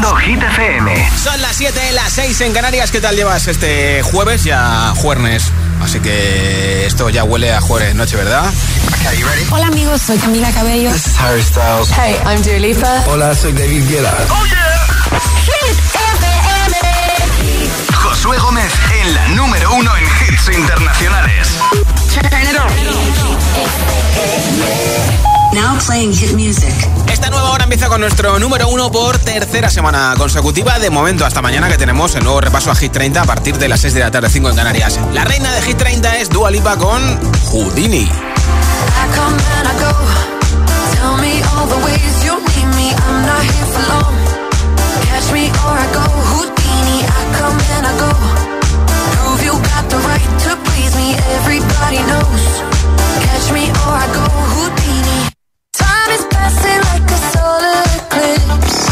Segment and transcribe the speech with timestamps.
[0.00, 1.10] Hit FM.
[1.22, 2.90] Son las 7 de las 6 en Canarias.
[2.90, 4.44] ¿Qué tal llevas este jueves?
[4.44, 5.52] Ya jueves.
[5.82, 8.50] Así que esto ya huele a jueves noche, ¿verdad?
[9.50, 10.90] Hola amigos, soy Camila Cabello.
[11.96, 14.14] Hey, I'm Dua Hola, soy David Guetta.
[14.30, 14.44] Oh,
[17.94, 18.72] Josué Gómez
[19.02, 21.58] en la número uno en hits internacionales.
[25.52, 26.72] Now playing hit music.
[27.12, 30.78] Esta nueva hora empieza con nuestro número uno por tercera semana consecutiva.
[30.78, 33.68] De momento, hasta mañana que tenemos el nuevo repaso a Hit 30 a partir de
[33.68, 34.98] las 6 de la tarde, 5 en Canarias.
[35.12, 37.02] La reina de Hit 30 es Dua Lipa con
[37.50, 38.08] Houdini.
[56.42, 58.91] dancing like a solar eclipse.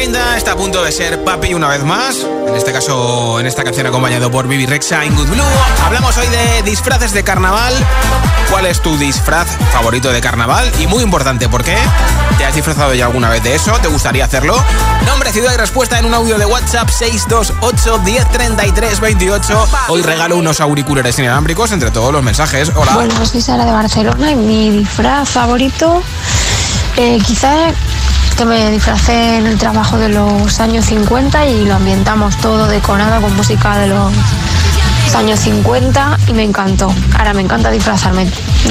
[0.00, 2.26] 30 está a punto de ser papi una vez más.
[2.48, 5.44] En este caso, en esta canción acompañado por Bibi Rexa en Good Blue.
[5.84, 7.74] Hablamos hoy de disfraces de carnaval.
[8.50, 10.72] ¿Cuál es tu disfraz favorito de carnaval?
[10.80, 11.76] Y muy importante, ¿por qué?
[12.38, 13.72] ¿Te has disfrazado ya alguna vez de eso?
[13.82, 14.56] ¿Te gustaría hacerlo?
[15.04, 19.68] Nombre, ciudad y respuesta en un audio de WhatsApp 628 1033 28.
[19.88, 22.72] Hoy regalo unos auriculares inalámbricos entre todos los mensajes.
[22.74, 22.94] Hola.
[22.94, 26.02] Bueno, soy Sara de Barcelona y mi disfraz favorito
[26.96, 27.74] eh, quizás
[28.40, 33.20] que me disfracé en el trabajo de los años 50 y lo ambientamos todo decorado
[33.20, 34.14] con música de los
[35.14, 36.90] años 50 y me encantó.
[37.18, 38.26] Ahora me encanta disfrazarme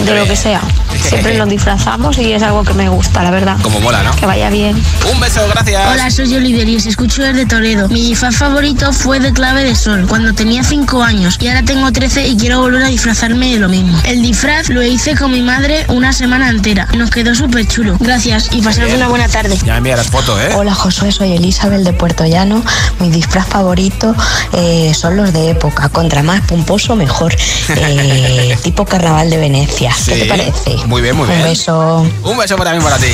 [0.06, 0.62] de lo que sea.
[1.02, 3.58] Siempre nos disfrazamos y es algo que me gusta, la verdad.
[3.62, 4.12] Como mola, ¿no?
[4.16, 4.82] Que vaya bien.
[5.12, 5.82] Un beso, gracias.
[5.92, 7.88] Hola, soy Oliver y os escucho desde Toledo.
[7.90, 11.92] Mi disfraz favorito fue de clave de sol cuando tenía 5 años y ahora tengo
[11.92, 13.98] 13 y quiero volver a disfrazarme de lo mismo.
[14.06, 16.88] El disfraz lo hice con mi madre una semana entera.
[16.96, 17.98] Nos quedó súper chulo.
[18.00, 19.58] Gracias y pasad una buena tarde.
[19.66, 20.50] Ya me envías fotos, ¿eh?
[20.56, 22.64] Hola Josué, soy Elizabeth de Puerto Llano.
[23.00, 24.16] Mi disfraz favorito
[24.54, 25.90] eh, son los de época.
[25.90, 27.36] Contra más pomposo, mejor.
[27.82, 29.92] Eh, tipo carnaval de Venecia.
[30.06, 30.20] ¿Qué Sí.
[30.22, 30.76] te parece?
[30.90, 31.42] Muy bien, muy bien.
[31.42, 32.08] Un beso.
[32.24, 33.12] Un beso para mí, para ti.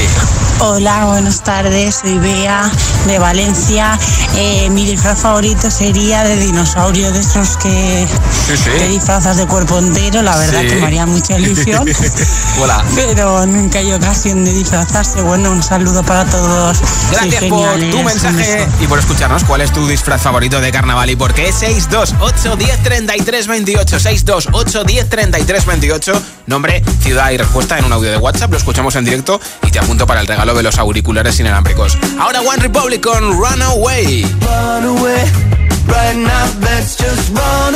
[0.59, 1.95] Hola, buenas tardes.
[1.95, 2.71] Soy Bea
[3.05, 3.99] de Valencia.
[4.37, 8.07] Eh, mi disfraz favorito sería de dinosaurio, de esos que
[8.47, 10.21] te disfrazas de cuerpo entero.
[10.21, 10.67] La verdad sí.
[10.67, 11.85] que me haría mucha ilusión.
[12.61, 12.81] Hola.
[12.95, 15.21] Pero nunca hay ocasión de disfrazarse.
[15.21, 16.77] Bueno, un saludo para todos.
[17.11, 19.43] Gracias por tu eh, mensaje y por escucharnos.
[19.43, 21.51] ¿Cuál es tu disfraz favorito de carnaval y por qué?
[21.51, 23.99] 628 10 33 28.
[23.99, 28.51] 628 10 33 28 nombre, ciudad y respuesta en un audio de WhatsApp.
[28.51, 31.97] Lo escuchamos en directo y te apunto para el regalo de los auriculares inalámbricos.
[32.19, 34.23] Ahora One Republic con Runaway.
[34.41, 35.23] Runaway,
[35.87, 37.74] right now, let's just run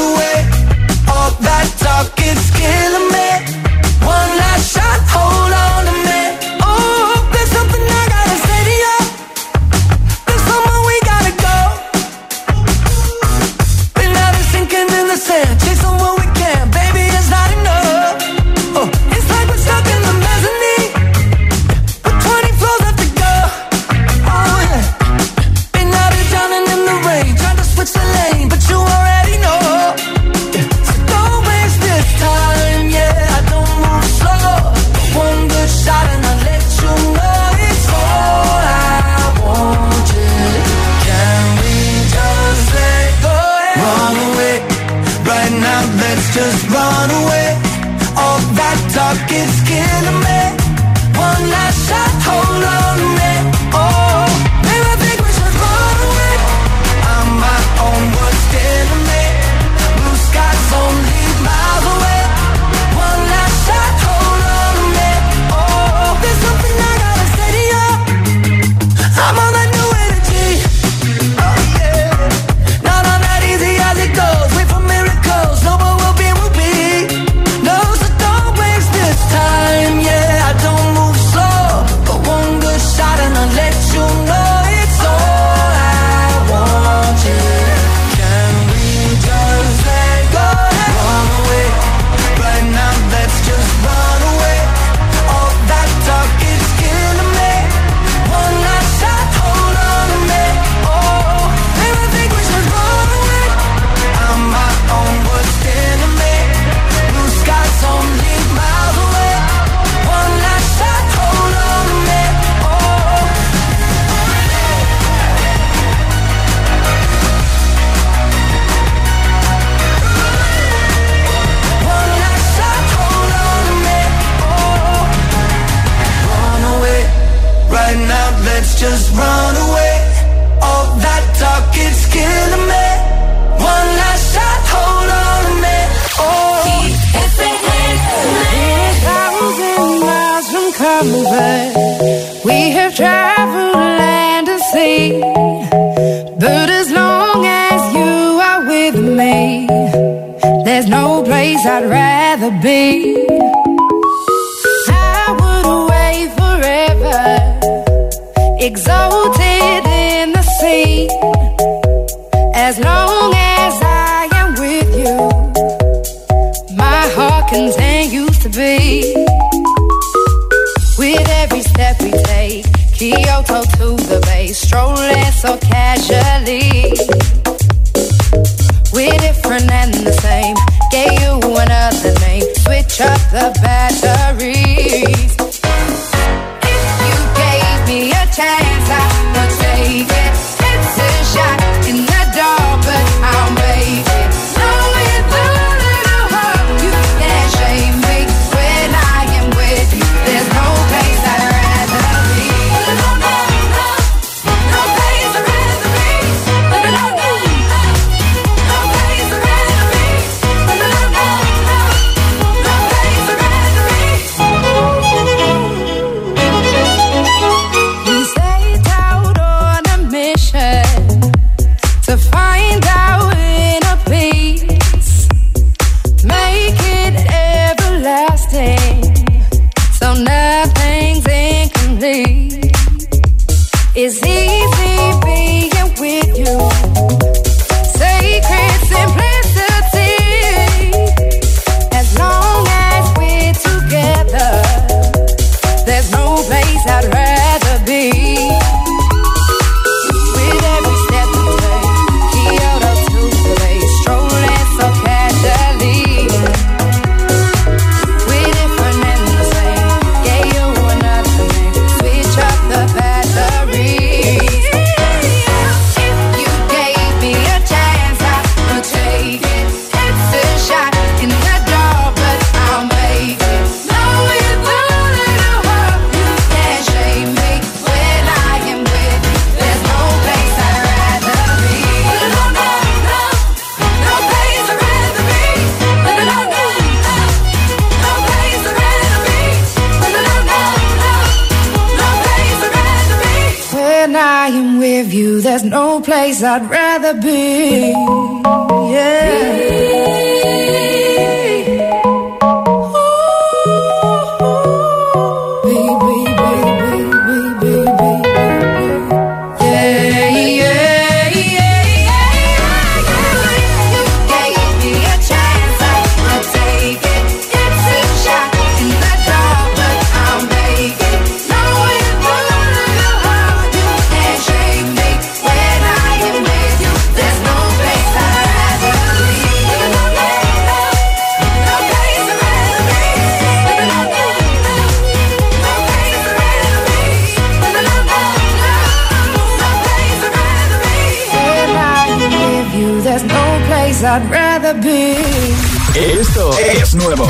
[345.94, 347.28] Esto es nuevo.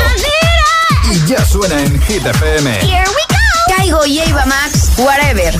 [1.12, 2.72] Y ya suena en Hit FM.
[2.82, 3.76] Here we go.
[3.76, 5.52] Caigo y Eva Max, whatever.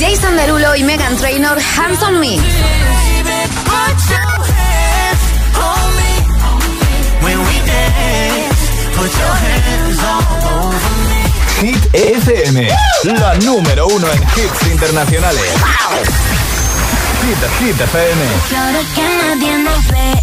[0.00, 2.36] Jason Derulo y Megan Trainor, Hands on Me.
[11.60, 12.68] Hit FM,
[13.04, 15.42] la número uno en hits internacionales.
[17.22, 18.22] Hit, Hit FM.
[18.94, 20.22] Que nadie nos ve,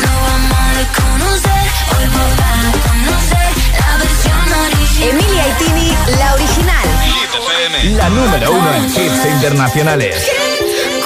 [0.00, 1.64] no vamos a conocer,
[1.98, 5.10] hoy vamos a conocer la versión original.
[5.10, 6.86] Emilia y Tini, la original.
[7.04, 10.16] Hit FM, la número uno en hits internacionales.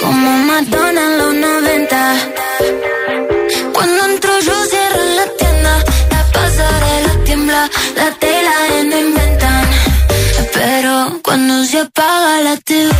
[0.01, 2.15] Como Madonna en los 90.
[3.73, 8.11] Cuando entro yo cierro la tienda, la pasarela tiembla, la
[11.31, 12.91] cuando se apaga la TV,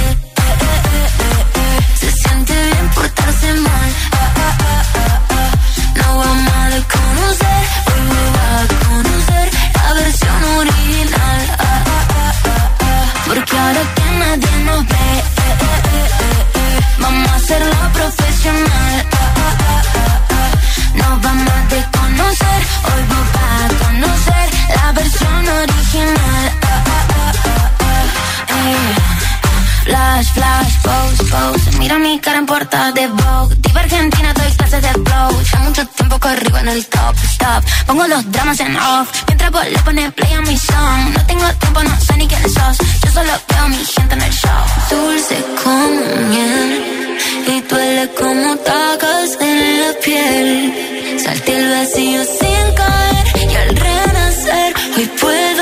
[32.72, 33.56] de Vogue.
[33.58, 35.42] Diva Argentina, doy clases de flow.
[35.52, 37.64] Ya mucho tiempo corrido en el top, stop.
[37.86, 39.10] Pongo los dramas en off.
[39.28, 41.14] Mientras vos le pones play a mi song.
[41.14, 42.78] No tengo tiempo, no sé ni quién sos.
[43.04, 44.64] Yo solo veo a mi gente en el show.
[44.90, 47.18] Dulce como miel.
[47.48, 51.20] Y duele como tacas en la piel.
[51.24, 53.52] Salte el vacío sin caer.
[53.52, 55.61] Y al renacer, hoy puedo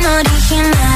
[0.00, 0.87] versión original.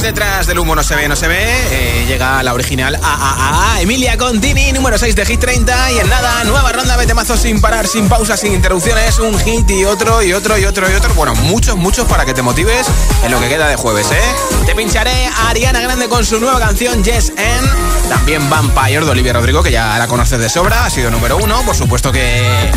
[0.00, 3.82] Pues detrás del humo no se ve, no se ve, eh, llega la original AAA,
[3.82, 7.60] Emilia Contini, número 6 de Hit 30 y en nada, nueva ronda de temazos sin
[7.60, 11.12] parar, sin pausas, sin interrupciones, un hit y otro y otro y otro y otro,
[11.12, 12.86] bueno, muchos, muchos para que te motives
[13.22, 14.22] en lo que queda de jueves, ¿eh?
[14.64, 19.34] Te pincharé a Ariana Grande con su nueva canción Yes and también Vampire de Olivia
[19.34, 22.70] Rodrigo, que ya la conoces de sobra, ha sido número uno, por supuesto que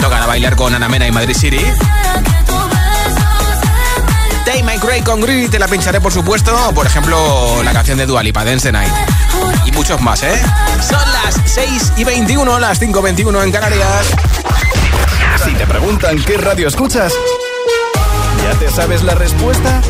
[0.00, 1.62] tocará bailar con Ana Mena y Madrid City.
[4.44, 6.52] Day My Gray con Greedy te la pincharé, por supuesto.
[6.74, 8.92] Por ejemplo, la canción de Dua Lipa, Dance Night.
[9.66, 10.40] Y muchos más, ¿eh?
[10.80, 14.06] Son las 6 y 21, las 5 y 21 en Canarias.
[15.44, 17.12] Si te preguntan qué radio escuchas,
[18.42, 19.80] ¿ya te sabes la respuesta?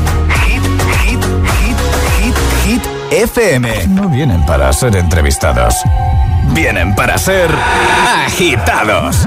[0.47, 0.63] Hit,
[1.05, 1.25] hit,
[1.61, 1.77] hit,
[2.19, 2.35] hit,
[2.65, 3.89] hit, FM.
[3.89, 5.75] No vienen para ser entrevistados.
[6.53, 7.51] Vienen para ser
[8.27, 9.27] agitados.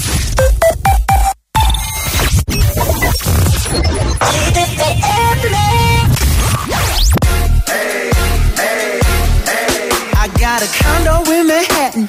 [10.51, 12.05] Got a condo in Manhattan.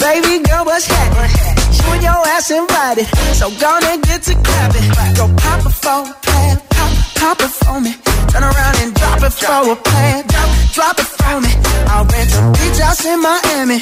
[0.00, 1.28] Baby girl, what's happening?
[1.76, 3.06] You and your ass invited.
[3.36, 4.88] So gonna get to clapping.
[5.18, 6.54] Go pop it for a plan.
[6.72, 7.92] Pop, pop it for me.
[8.32, 10.18] Turn around and drop it for a plan.
[10.32, 11.52] Drop, drop it for me.
[11.92, 13.78] I'll rent a beach house in Miami.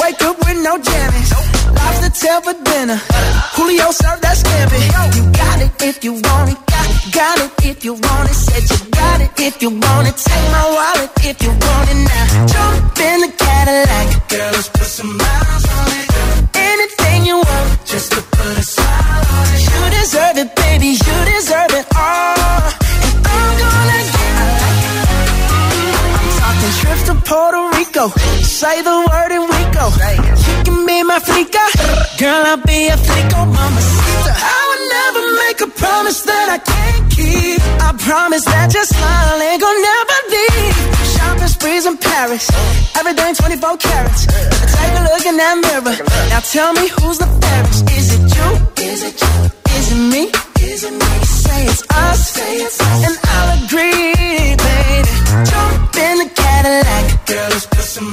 [0.00, 1.30] Wake up with no jammies.
[1.76, 3.00] Lobster tail for dinner.
[3.56, 4.80] Julio served that scampi.
[5.16, 6.75] You got it if you want it.
[7.12, 8.34] Got, it if you want it.
[8.34, 10.16] Said you got it if you want it.
[10.16, 12.46] Take my wallet if you want it now.
[12.46, 14.28] Jump in the Cadillac.
[14.28, 16.06] Girl, let's put some miles on it.
[16.56, 19.62] Anything you want, just to put a smile on it.
[19.70, 20.98] You deserve it, baby.
[20.98, 22.74] You deserve it all.
[22.98, 24.34] And I'm gonna get
[26.16, 28.04] I'm talking trips to Puerto Rico.
[28.42, 29.86] Say the word and we go.
[30.46, 31.64] You can be my flica.
[32.18, 33.95] Girl, I'll be a flico, mamacita.
[35.56, 37.56] Make a promise that I can't keep.
[37.80, 40.76] I promise that your smile ain't gonna never leave.
[41.16, 42.44] Shopping sprees in Paris.
[42.92, 44.26] Everything 24 carats.
[44.28, 45.96] Take a look in that mirror.
[46.28, 47.88] Now tell me who's the fairest.
[47.88, 48.48] Is it you?
[48.84, 49.32] Is it you?
[49.80, 50.22] Is it me?
[50.60, 51.12] Is it me?
[51.24, 51.66] Say.
[51.72, 53.04] Say it's us.
[53.08, 54.12] And I'll agree,
[54.60, 55.12] baby.
[55.40, 57.04] Jump in the Cadillac.
[57.24, 58.12] Girl, let's put some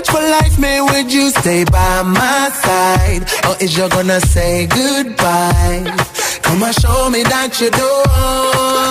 [0.00, 3.22] Judge for life, man, would you stay by my side?
[3.46, 5.84] Or is you gonna say goodbye?
[6.42, 7.70] Come on, show me that you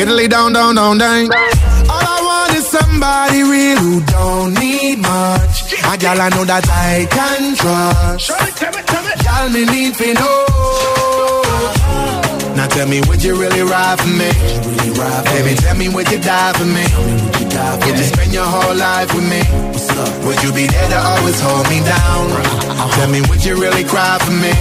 [0.00, 1.24] Skiddly down, down, down, down.
[1.90, 5.74] All I want is somebody real who don't need much.
[5.84, 8.30] A gal I know that I can trust.
[9.22, 10.79] Gal me need to know.
[12.60, 14.28] Now tell me, would you really ride for me?
[15.32, 16.84] Baby, tell me, would you die for me?
[17.88, 19.40] Would you spend your whole life with me?
[19.72, 20.12] What's up?
[20.28, 22.28] Would you be there to always hold me down?
[23.00, 24.52] Tell me, would you really cry for me?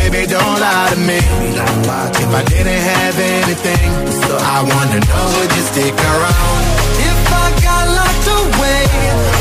[0.00, 1.20] Baby, don't lie to me.
[1.20, 3.88] If I didn't have anything,
[4.32, 6.62] I wanna know, would you stick around?
[7.04, 8.82] If I got locked away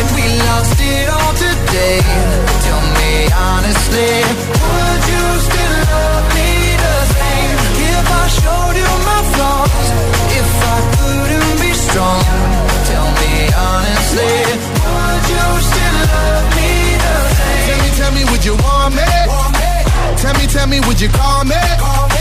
[0.03, 2.03] and we lost it all today,
[2.67, 4.19] tell me honestly,
[8.39, 9.87] showed you my flaws,
[10.39, 12.23] if I couldn't be strong,
[12.89, 14.33] tell me honestly,
[14.85, 16.71] would you still love me
[17.03, 17.65] the same?
[17.67, 19.09] Tell me, tell me, would you want me?
[20.21, 21.55] Tell me, tell me, would you call me?
[21.55, 22.20] If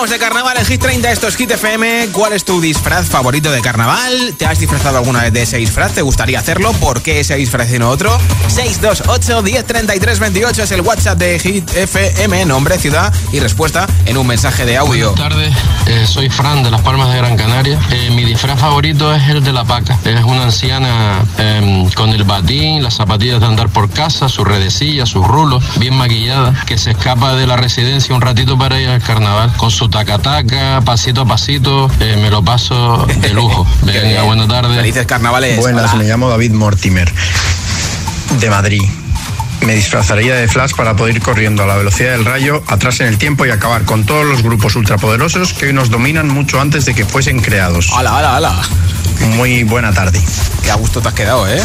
[0.00, 2.08] De carnaval en Hit 30, esto es Hit FM.
[2.12, 4.34] ¿Cuál es tu disfraz favorito de carnaval?
[4.38, 5.92] ¿Te has disfrazado alguna vez de ese disfraz?
[5.92, 6.72] ¿Te gustaría hacerlo?
[6.72, 8.18] ¿Por qué ese disfraz y no otro?
[8.48, 14.26] 628 1033 28 es el WhatsApp de Hit FM, nombre, ciudad y respuesta en un
[14.26, 15.12] mensaje de audio.
[15.12, 15.54] Buenas tardes,
[15.86, 17.78] eh, soy Fran de Las Palmas de Gran Canaria.
[17.90, 19.98] Eh, mi disfraz favorito es el de la paca.
[20.02, 25.04] Es una anciana eh, con el batín, las zapatillas de andar por casa, su redecilla,
[25.04, 29.02] sus rulos, bien maquillada, que se escapa de la residencia un ratito para ir al
[29.02, 31.90] carnaval con su tacataca, pasito a pasito.
[32.00, 33.66] eh, me lo paso de lujo.
[33.82, 34.76] Venga, buenas tardes.
[34.76, 35.58] Felices carnavales.
[35.58, 37.12] Buenas, me llamo David Mortimer,
[38.38, 38.82] de Madrid.
[39.62, 43.06] Me disfrazaría de Flash para poder ir corriendo a la velocidad del rayo, atrás en
[43.06, 46.86] el tiempo y acabar con todos los grupos ultrapoderosos que hoy nos dominan mucho antes
[46.86, 47.90] de que fuesen creados.
[47.94, 48.62] ¡Hala, hala, hala!
[49.36, 50.20] Muy buena tarde.
[50.62, 51.60] Qué a gusto te has quedado, ¿eh?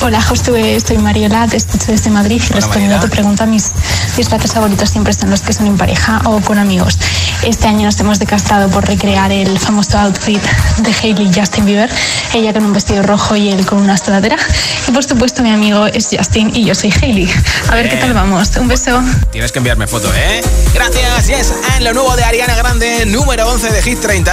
[0.00, 3.70] Hola, Josué, soy Mariola, te escucho desde Madrid y respondiendo a tu pregunta, mis
[4.16, 6.98] disfraces favoritos siempre son los que son en pareja o con amigos.
[7.42, 10.42] Este año nos hemos decastado por recrear el famoso outfit
[10.78, 11.90] de Hailey y Justin Bieber,
[12.34, 14.36] ella con un vestido rojo y él con una sudadera.
[14.88, 17.30] Y por supuesto, mi amigo es Justin y yo soy Hailey.
[17.68, 18.50] A ver qué tal vamos.
[18.56, 19.02] Un beso.
[19.30, 20.40] Tienes que enviarme foto, ¿eh?
[20.72, 21.52] Gracias, yes.
[21.76, 24.32] En lo nuevo de Ariana Grande, número 11 de Hit 30.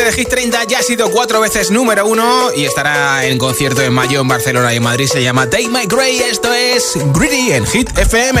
[0.00, 3.82] parte de Hit 30 ya ha sido cuatro veces número uno y estará en concierto
[3.82, 5.06] en mayo en Barcelona y en Madrid.
[5.06, 6.18] Se llama Take My Grey.
[6.18, 8.40] Esto es Greedy en Hit FM.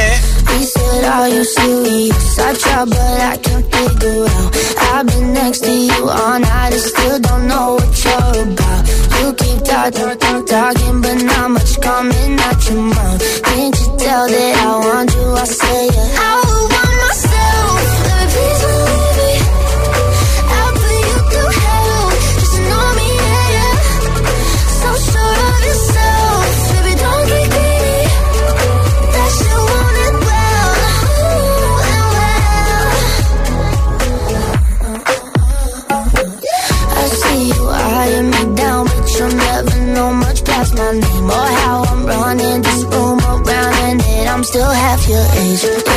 [40.90, 45.89] running, or how I'm running this room around, and then I'm still half your age.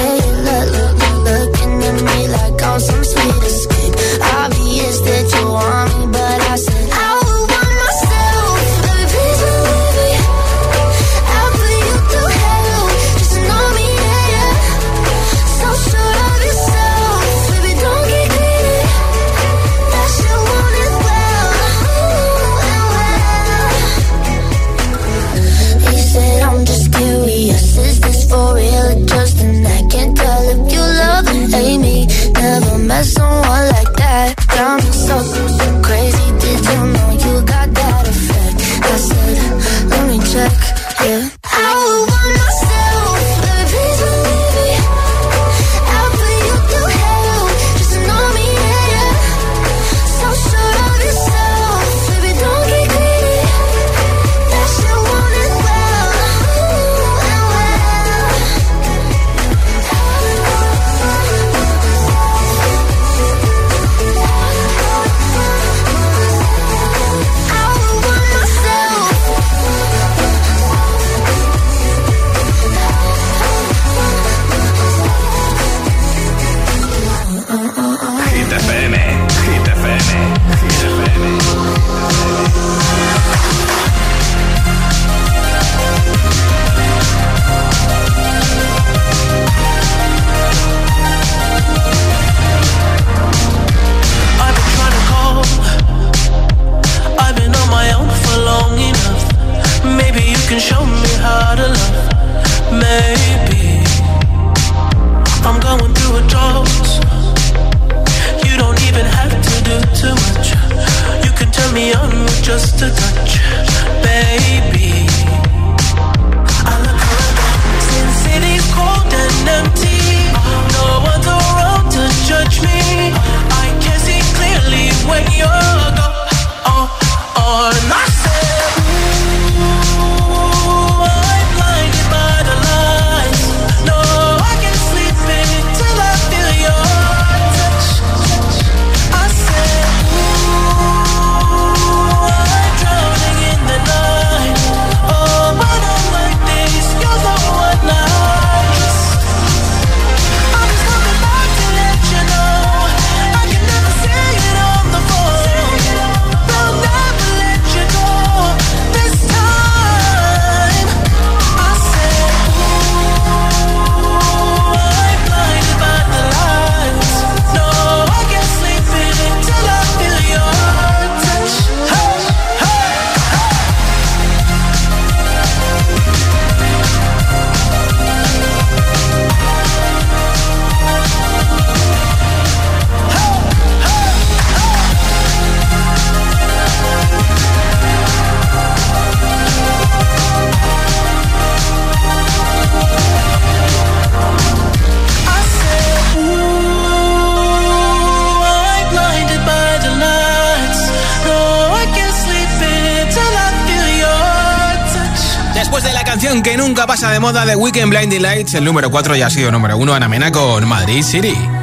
[207.33, 208.53] Moda de Weekend Blinding Lights.
[208.53, 211.62] El número 4 ya ha sido número 1 Ana Mena con Madrid City.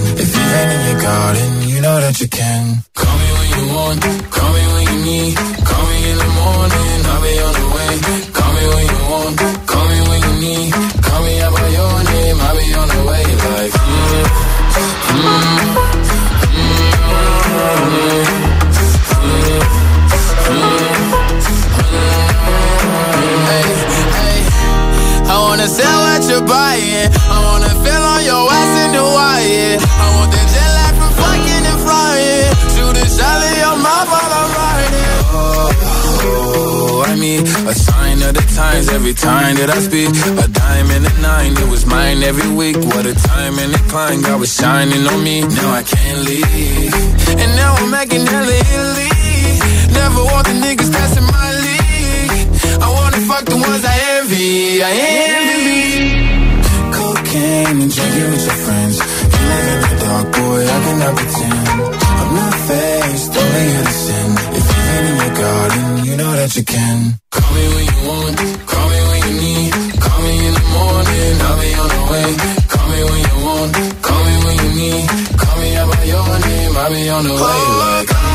[0.23, 2.63] If you rain in your garden, you know that you can.
[2.93, 4.01] Call me when you want,
[4.35, 5.35] call me when you need.
[5.69, 7.91] Call me in the morning, I'll be on the way.
[8.37, 9.35] Call me when you want,
[9.71, 10.69] call me when you need.
[11.05, 13.25] Call me out by your name, I'll be on the way.
[13.51, 14.25] Like, mm,
[16.53, 16.71] mm,
[23.49, 23.67] Hey,
[24.17, 24.39] hey,
[25.33, 27.09] I wanna sell what you're buying.
[27.35, 28.60] I wanna feel on your ass
[29.79, 32.51] I want the jet lag from fucking and flying.
[32.75, 35.19] Shoot a shot in your mouth while I'm riding.
[35.31, 40.09] Oh, I mean, a sign of the times every time that I speak.
[40.43, 42.77] A dime and a nine, it was mine every week.
[42.91, 45.41] What a time and a climb, God was shining on me.
[45.41, 46.93] Now I can't leave.
[47.41, 49.11] And now I'm making hella Italy.
[49.95, 52.47] Never want the niggas that's my league.
[52.81, 54.83] I wanna fuck the ones I envy.
[54.83, 55.81] I envy.
[56.91, 58.99] Cocaine and drinking with your friends.
[59.49, 61.67] Live in the dark, boy, I cannot pretend.
[62.21, 63.67] I'm not faced, only
[64.03, 64.29] sin.
[64.57, 66.97] If you rain in your garden, you know that you can.
[67.31, 68.37] Call me when you want,
[68.71, 69.71] call me when you need.
[70.03, 72.29] Call me in the morning, I'll be on the way.
[72.71, 73.71] Call me when you want,
[74.05, 75.05] call me when you need.
[75.41, 77.61] Call me out by your name, I'll be on the way.
[77.81, 78.30] Like,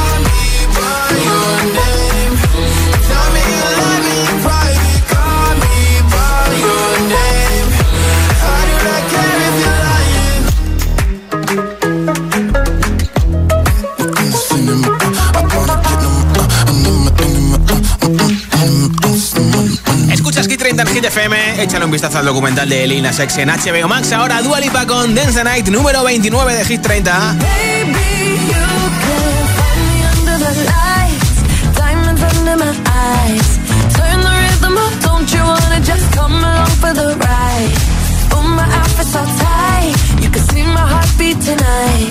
[21.07, 21.63] FM.
[21.63, 24.13] Échale un vistazo al documental de Elina Sex en HBO Max.
[24.13, 27.37] Ahora Dua Lipa con Dance the Night, número 29 de Hit 30.
[35.01, 37.73] Don't you wanna just come along for the ride?
[38.33, 39.95] Oh, my outfit's so tight.
[40.23, 42.11] You can see my heartbeat tonight.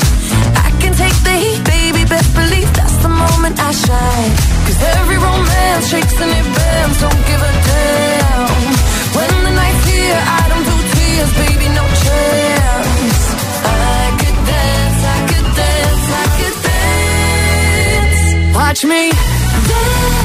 [0.68, 2.04] I can take the heat, baby.
[2.06, 4.32] Best believe that's the moment I shine.
[4.66, 7.00] Cause every romance shakes and it.
[7.00, 8.75] Don't give a damn.
[10.14, 11.68] I don't do tears, baby.
[11.80, 13.22] No chance.
[13.66, 18.22] I could dance, I could dance, I could dance.
[18.56, 19.02] Watch me
[19.70, 20.25] dance,